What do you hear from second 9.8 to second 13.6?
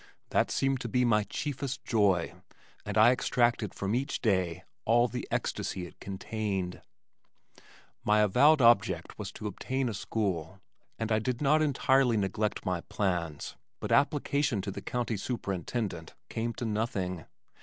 a school and I did not entirely neglect my plans